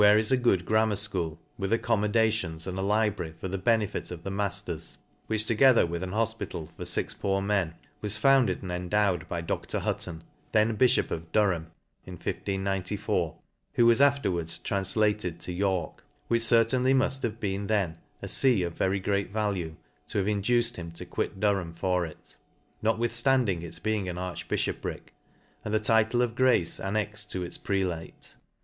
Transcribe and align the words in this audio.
293 0.01 0.19
is 0.19 0.31
a 0.31 0.43
good 0.43 0.65
grammar 0.65 0.95
fchool, 0.95 1.37
with 1.59 1.71
accommodations, 1.71 2.65
and 2.65 2.75
a 2.79 2.81
library 2.81 3.35
for 3.39 3.47
the 3.47 3.55
benefit 3.59 4.09
of 4.09 4.23
the 4.23 4.31
matters; 4.31 4.97
which, 5.27 5.45
together 5.45 5.85
with 5.85 6.01
an 6.01 6.09
hofpital 6.09 6.67
for 6.75 6.85
fix 6.85 7.13
poor 7.13 7.39
men, 7.39 7.75
was 8.01 8.17
founded 8.17 8.63
and 8.63 8.71
endowed 8.71 9.29
by 9.29 9.41
Dr. 9.41 9.79
Hidton, 9.81 10.23
then 10.53 10.75
bifhop 10.75 11.11
of 11.11 11.31
Durham* 11.31 11.67
in 12.03 12.13
1594, 12.15 13.35
who 13.73 13.85
was 13.85 14.01
afterwards 14.01 14.57
tranflated 14.57 15.37
to 15.41 15.53
York; 15.53 16.03
which 16.29 16.41
certainly 16.41 16.95
muft 16.95 17.21
have 17.21 17.39
been 17.39 17.67
then 17.67 17.99
a 18.23 18.27
fee 18.27 18.63
of 18.63 18.73
very 18.73 18.99
great 18.99 19.29
value, 19.31 19.75
to 20.07 20.17
have 20.17 20.27
induced 20.27 20.77
him 20.77 20.89
to 20.93 21.05
quit 21.05 21.39
Durham 21.39 21.75
for 21.75 22.07
it, 22.07 22.37
notwithftanding 22.83 23.61
its 23.61 23.77
being 23.77 24.09
an 24.09 24.17
arch 24.17 24.47
bifhoprick, 24.47 25.13
and 25.63 25.71
the 25.71 25.79
title 25.79 26.23
of 26.23 26.33
Grace 26.33 26.79
annexed 26.79 27.29
to 27.33 27.43
its 27.43 27.59
prelate. 27.59 28.33